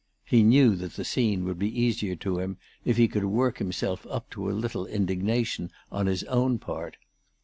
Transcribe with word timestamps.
He 0.25 0.41
knew 0.41 0.75
that 0.77 0.93
the 0.93 1.05
scene 1.05 1.43
would 1.45 1.59
be 1.59 1.79
easier 1.79 2.15
to 2.15 2.39
him 2.39 2.57
if 2.83 2.97
he 2.97 3.07
could 3.07 3.25
work 3.25 3.59
himself 3.59 4.07
up 4.09 4.31
to 4.31 4.49
a 4.49 4.51
little 4.51 4.87
indignation 4.87 5.69
on 5.91 6.07
his 6.07 6.23
own 6.23 6.57
part. 6.57 6.97